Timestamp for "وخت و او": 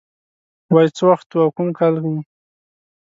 1.09-1.49